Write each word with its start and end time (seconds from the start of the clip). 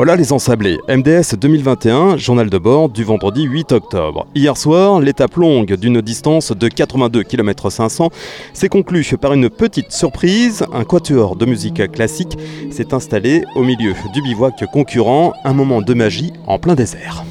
Hola 0.00 0.14
les 0.14 0.32
ensablés, 0.32 0.78
MDS 0.88 1.34
2021, 1.36 2.18
journal 2.18 2.48
de 2.48 2.58
bord 2.58 2.88
du 2.88 3.02
vendredi 3.02 3.42
8 3.42 3.72
octobre. 3.72 4.28
Hier 4.32 4.56
soir, 4.56 5.00
l'étape 5.00 5.34
longue 5.34 5.74
d'une 5.74 6.00
distance 6.00 6.52
de 6.52 6.68
82 6.68 7.24
km 7.24 7.68
500 7.68 8.10
s'est 8.52 8.68
conclue 8.68 9.04
par 9.20 9.32
une 9.32 9.50
petite 9.50 9.90
surprise. 9.90 10.64
Un 10.72 10.84
quatuor 10.84 11.34
de 11.34 11.46
musique 11.46 11.90
classique 11.90 12.38
s'est 12.70 12.94
installé 12.94 13.42
au 13.56 13.64
milieu 13.64 13.92
du 14.12 14.22
bivouac 14.22 14.66
concurrent, 14.72 15.32
un 15.42 15.52
moment 15.52 15.82
de 15.82 15.94
magie 15.94 16.32
en 16.46 16.60
plein 16.60 16.76
désert. 16.76 17.24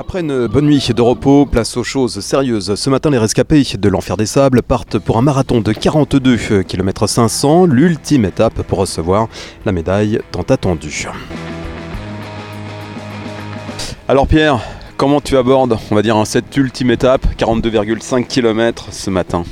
Après 0.00 0.20
une 0.20 0.46
bonne 0.46 0.66
nuit 0.66 0.90
de 0.94 1.02
repos, 1.02 1.44
place 1.44 1.76
aux 1.76 1.82
choses 1.82 2.20
sérieuses. 2.20 2.76
Ce 2.76 2.88
matin, 2.88 3.10
les 3.10 3.18
rescapés 3.18 3.64
de 3.76 3.88
l'Enfer 3.88 4.16
des 4.16 4.26
Sables 4.26 4.62
partent 4.62 4.96
pour 5.00 5.18
un 5.18 5.22
marathon 5.22 5.60
de 5.60 5.72
42 5.72 6.62
km 6.62 7.08
500, 7.08 7.66
l'ultime 7.66 8.24
étape 8.24 8.62
pour 8.62 8.78
recevoir 8.78 9.26
la 9.66 9.72
médaille 9.72 10.20
tant 10.30 10.42
attendue. 10.42 11.08
Alors 14.06 14.28
Pierre, 14.28 14.60
comment 14.96 15.20
tu 15.20 15.36
abordes, 15.36 15.76
on 15.90 15.96
va 15.96 16.02
dire, 16.02 16.24
cette 16.28 16.56
ultime 16.56 16.92
étape, 16.92 17.26
42,5 17.36 18.24
km 18.24 18.92
ce 18.92 19.10
matin? 19.10 19.42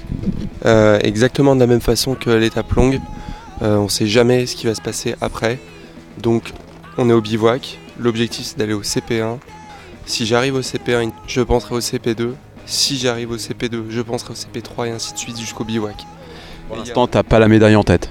Euh, 0.65 1.01
Exactement 1.02 1.57
de 1.57 1.60
la 1.60 1.66
même 1.66 1.80
façon 1.80 2.15
que 2.15 2.30
l'étape 2.30 2.71
longue. 2.74 3.01
Euh, 3.63 3.79
on 3.79 3.85
ne 3.87 3.88
sait 3.88 4.07
jamais 4.07 4.47
ce 4.47 4.55
qui 4.55 4.69
va 4.69 4.77
se 4.77 4.80
passer 4.80 5.16
après. 5.21 5.59
Donc 6.23 6.52
on 6.99 7.10
est 7.10 7.13
au 7.13 7.21
bivouac. 7.21 7.80
L'objectif 7.99 8.47
c'est 8.47 8.59
d'aller 8.59 8.74
au 8.74 8.83
CP1 8.83 9.38
si 10.06 10.24
j'arrive 10.24 10.55
au 10.55 10.60
CP1, 10.60 11.10
je 11.27 11.41
penserai 11.42 11.74
au 11.74 11.80
CP2. 11.80 12.30
Si 12.65 12.96
j'arrive 12.96 13.33
au 13.33 13.37
CP2, 13.37 13.91
je 13.91 14.01
penserai 14.01 14.32
au 14.32 14.37
CP3 14.37 14.88
et 14.88 14.91
ainsi 14.91 15.12
de 15.12 15.19
suite 15.19 15.38
jusqu'au 15.38 15.65
bivouac. 15.65 15.96
Pour 16.69 16.77
l'instant, 16.79 17.06
t'as 17.06 17.23
pas 17.23 17.38
la 17.38 17.48
médaille 17.48 17.77
en 17.77 17.84
tête 17.84 18.10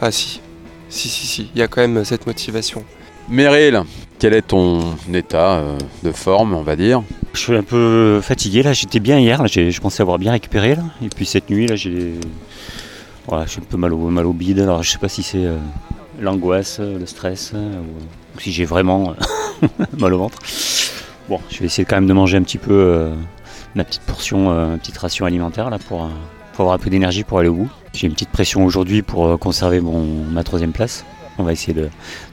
Ah 0.00 0.10
si, 0.10 0.40
si, 0.88 1.08
si, 1.08 1.26
si, 1.26 1.50
il 1.54 1.58
y 1.58 1.62
a 1.62 1.68
quand 1.68 1.80
même 1.80 2.04
cette 2.04 2.26
motivation. 2.26 2.84
Meryl, 3.28 3.82
quel 4.18 4.32
est 4.34 4.42
ton 4.42 4.96
état 5.12 5.58
euh, 5.58 5.78
de 6.02 6.12
forme, 6.12 6.54
on 6.54 6.62
va 6.62 6.76
dire? 6.76 7.02
Je 7.34 7.40
suis 7.40 7.56
un 7.56 7.62
peu 7.62 8.20
fatigué 8.22 8.62
là, 8.62 8.72
j'étais 8.72 9.00
bien 9.00 9.18
hier, 9.18 9.46
je 9.46 9.80
pensais 9.80 10.02
avoir 10.02 10.18
bien 10.18 10.32
récupéré 10.32 10.76
là. 10.76 10.82
Et 11.02 11.08
puis 11.08 11.26
cette 11.26 11.50
nuit 11.50 11.66
là, 11.66 11.76
j'ai 11.76 12.14
voilà, 13.26 13.44
je 13.44 13.50
suis 13.50 13.60
un 13.60 13.64
peu 13.64 13.76
mal 13.76 13.92
au, 13.92 14.08
mal 14.08 14.24
au 14.24 14.32
bide, 14.32 14.60
alors 14.60 14.82
je 14.82 14.90
sais 14.90 14.98
pas 14.98 15.10
si 15.10 15.22
c'est 15.22 15.44
euh, 15.44 15.58
l'angoisse, 16.18 16.80
le 16.80 17.04
stress, 17.04 17.52
euh, 17.54 17.80
ou 18.36 18.40
si 18.40 18.52
j'ai 18.52 18.64
vraiment 18.64 19.14
mal 19.98 20.14
au 20.14 20.18
ventre. 20.18 20.38
Bon, 21.28 21.40
je 21.50 21.58
vais 21.58 21.66
essayer 21.66 21.84
quand 21.84 21.96
même 21.96 22.06
de 22.06 22.12
manger 22.14 22.38
un 22.38 22.42
petit 22.42 22.56
peu 22.56 22.72
euh, 22.72 23.14
ma 23.74 23.84
petite 23.84 24.02
portion, 24.02 24.50
euh, 24.50 24.76
petite 24.78 24.96
ration 24.96 25.26
alimentaire 25.26 25.68
là 25.68 25.78
pour, 25.78 26.04
euh, 26.04 26.08
pour 26.54 26.62
avoir 26.62 26.76
un 26.76 26.78
peu 26.78 26.88
d'énergie 26.88 27.22
pour 27.22 27.38
aller 27.38 27.50
au 27.50 27.54
bout. 27.54 27.68
J'ai 27.92 28.06
une 28.06 28.14
petite 28.14 28.30
pression 28.30 28.64
aujourd'hui 28.64 29.02
pour 29.02 29.38
conserver 29.38 29.82
mon, 29.82 30.04
ma 30.04 30.42
troisième 30.42 30.72
place. 30.72 31.04
On 31.36 31.42
va 31.42 31.52
essayer 31.52 31.74
de, 31.74 31.90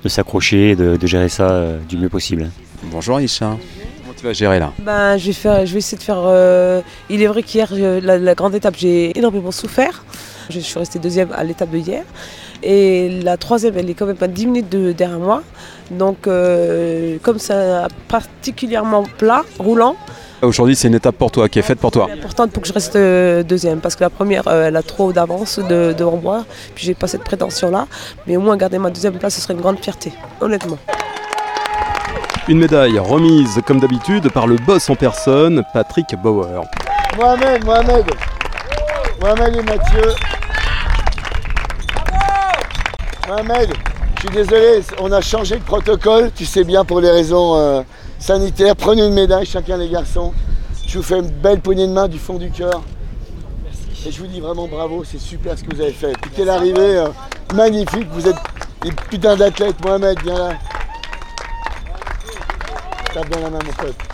s'accrocher 0.07 0.71
et 0.71 0.75
de, 0.75 1.05
gérer 1.05 1.29
ça 1.29 1.73
du 1.87 1.97
mieux 1.97 2.09
possible. 2.09 2.49
Bonjour 2.83 3.19
Isha. 3.19 3.57
Comment 4.01 4.13
tu 4.17 4.25
vas 4.25 4.33
gérer 4.33 4.59
là? 4.59 4.71
Ben, 4.79 5.17
je, 5.17 5.27
vais 5.27 5.33
faire, 5.33 5.65
je 5.65 5.73
vais 5.73 5.79
essayer 5.79 5.97
de 5.97 6.03
faire. 6.03 6.83
il 7.09 7.21
est 7.21 7.27
vrai 7.27 7.43
qu'hier, 7.43 7.71
la, 7.73 8.17
la, 8.17 8.35
grande 8.35 8.55
étape, 8.55 8.75
j'ai 8.77 9.17
énormément 9.17 9.51
souffert. 9.51 10.03
Je 10.49 10.59
suis 10.59 10.79
restée 10.79 10.99
deuxième 10.99 11.31
à 11.33 11.43
l'étape 11.43 11.69
de 11.71 11.77
hier. 11.77 12.03
Et 12.63 13.21
la 13.21 13.37
troisième, 13.37 13.77
elle 13.77 13.89
est 13.89 13.93
quand 13.93 14.05
même 14.05 14.15
pas 14.15 14.27
10 14.27 14.47
minutes 14.47 14.69
de, 14.69 14.91
derrière 14.91 15.19
moi. 15.19 15.43
Donc, 15.91 16.27
euh, 16.27 17.17
comme 17.21 17.39
c'est 17.39 17.83
particulièrement 18.07 19.03
plat, 19.17 19.43
roulant. 19.59 19.95
Aujourd'hui, 20.41 20.75
c'est 20.75 20.87
une 20.87 20.95
étape 20.95 21.15
pour 21.15 21.31
toi, 21.31 21.47
qui 21.49 21.59
est 21.59 21.63
faite 21.63 21.79
pour 21.79 21.91
toi. 21.91 22.07
C'est 22.07 22.19
important 22.19 22.47
pour 22.47 22.61
que 22.61 22.67
je 22.67 22.73
reste 22.73 22.95
euh, 22.95 23.43
deuxième, 23.43 23.79
parce 23.79 23.95
que 23.95 24.03
la 24.03 24.09
première, 24.09 24.47
euh, 24.47 24.67
elle 24.67 24.75
a 24.75 24.83
trop 24.83 25.13
d'avance 25.13 25.59
devant 25.59 26.17
moi. 26.17 26.45
Puis 26.75 26.85
j'ai 26.85 26.93
pas 26.93 27.07
cette 27.07 27.23
prétention-là. 27.23 27.87
Mais 28.27 28.37
au 28.37 28.41
moins, 28.41 28.57
garder 28.57 28.77
ma 28.77 28.89
deuxième 28.89 29.17
place, 29.17 29.35
ce 29.35 29.41
serait 29.41 29.53
une 29.53 29.61
grande 29.61 29.79
fierté, 29.79 30.11
honnêtement. 30.41 30.77
Une 32.47 32.59
médaille 32.59 32.99
remise, 32.99 33.59
comme 33.65 33.79
d'habitude, 33.79 34.29
par 34.31 34.45
le 34.45 34.57
boss 34.57 34.89
en 34.89 34.95
personne, 34.95 35.63
Patrick 35.73 36.15
Bauer. 36.21 36.63
Mohamed, 37.17 37.63
Mohamed, 37.63 38.05
Mohamed 39.21 39.55
et 39.55 39.63
Mathieu. 39.63 40.15
Mohamed, 43.27 43.73
je 44.15 44.19
suis 44.19 44.29
désolé, 44.29 44.81
on 44.99 45.11
a 45.11 45.21
changé 45.21 45.55
de 45.57 45.63
protocole, 45.63 46.31
tu 46.35 46.45
sais 46.45 46.63
bien 46.63 46.85
pour 46.85 47.01
les 47.01 47.09
raisons 47.09 47.55
euh, 47.55 47.81
sanitaires. 48.19 48.75
Prenez 48.75 49.05
une 49.05 49.13
médaille 49.13 49.45
chacun 49.45 49.77
les 49.77 49.89
garçons. 49.89 50.33
Je 50.87 50.97
vous 50.99 51.03
fais 51.03 51.19
une 51.19 51.29
belle 51.29 51.61
poignée 51.61 51.87
de 51.87 51.91
main 51.93 52.07
du 52.07 52.19
fond 52.19 52.37
du 52.37 52.51
cœur. 52.51 52.83
Et 54.05 54.11
je 54.11 54.19
vous 54.19 54.27
dis 54.27 54.39
vraiment 54.39 54.67
bravo, 54.67 55.03
c'est 55.03 55.19
super 55.19 55.57
ce 55.57 55.63
que 55.63 55.73
vous 55.73 55.81
avez 55.81 55.93
fait. 55.93 56.13
Puis 56.21 56.31
quelle 56.35 56.49
arrivée 56.49 56.97
euh, 56.97 57.07
magnifique, 57.55 58.07
vous 58.11 58.27
êtes 58.27 58.37
des 58.81 58.91
putains 58.91 59.35
d'athlètes. 59.35 59.83
Mohamed, 59.83 60.19
viens 60.23 60.37
là. 60.37 60.49
Tape 63.13 63.29
dans 63.29 63.39
la 63.39 63.49
main 63.49 63.59
mon 63.65 63.73
pote. 63.73 64.04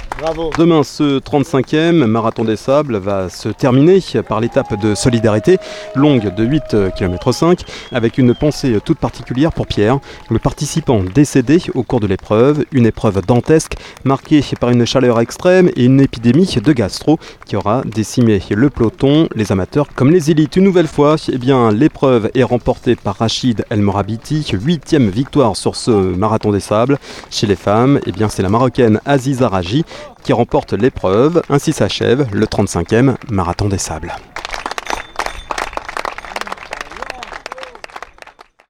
Demain, 0.58 0.84
ce 0.84 1.20
35e 1.20 2.06
marathon 2.06 2.44
des 2.44 2.56
sables 2.56 2.98
va 2.98 3.30
se 3.30 3.50
terminer 3.50 4.00
par 4.28 4.40
l'étape 4.40 4.80
de 4.80 4.94
solidarité, 4.94 5.58
longue 5.96 6.34
de 6.36 6.44
8 6.44 6.94
km 6.96 7.32
5, 7.32 7.62
avec 7.92 8.20
une 8.20 8.36
pensée 8.36 8.78
toute 8.86 9.00
particulière 9.00 9.52
pour 9.52 9.66
Pierre, 9.66 10.00
le 10.30 10.38
participant 10.38 11.02
décédé 11.04 11.60
au 11.74 11.82
cours 11.82 12.00
de 12.00 12.06
l'épreuve, 12.08 12.66
une 12.72 12.86
épreuve 12.86 13.26
dantesque 13.26 13.74
marquée 14.04 14.44
par 14.60 14.70
une 14.70 14.86
chaleur 14.86 15.20
extrême 15.20 15.72
et 15.76 15.86
une 15.86 16.00
épidémie 16.00 16.56
de 16.64 16.74
gastro 16.74 17.18
qui 17.46 17.56
aura 17.56 17.82
décimé 17.84 18.42
le 18.52 18.70
peloton, 18.70 19.28
les 19.36 19.52
amateurs 19.52 19.88
comme 19.96 20.12
les 20.12 20.30
élites. 20.30 20.56
Une 20.56 20.66
nouvelle 20.66 20.88
fois, 20.88 21.16
eh 21.32 21.38
bien, 21.40 21.72
l'épreuve 21.72 22.30
est 22.36 22.44
remportée 22.44 22.96
par 22.96 23.16
Rachid 23.18 23.66
El 23.72 23.82
Morabiti, 23.82 24.52
huitième 24.54 25.10
victoire 25.10 25.56
sur 25.56 25.76
ce 25.76 25.92
marathon 25.92 26.52
des 26.52 26.60
sables. 26.60 27.00
Chez 27.32 27.48
les 27.48 27.56
femmes, 27.56 28.00
eh 28.06 28.12
bien, 28.12 28.30
c'est 28.30 28.44
la 28.44 28.50
marocaine 28.50 29.00
Aziza 29.06 29.50
Raji 29.50 29.84
qui 30.23 30.34
remporte 30.34 30.73
l'épreuve. 30.73 31.41
Ainsi 31.50 31.73
s'achève 31.73 32.28
le 32.34 32.45
35e 32.45 33.16
Marathon 33.29 33.69
des 33.69 33.78
Sables. 33.78 34.16